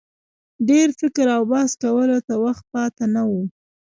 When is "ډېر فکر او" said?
0.69-1.41